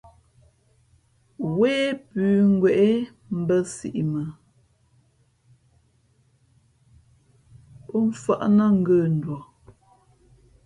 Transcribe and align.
Wē 1.57 1.73
pʉ̌ 2.09 2.27
ngwěʼ 2.51 2.91
mbᾱ 3.39 3.57
siʼ 3.75 3.97
mα 4.13 4.23
mfάʼ 8.09 8.41
nά 8.57 8.65
ngə̂nduα. 8.79 9.41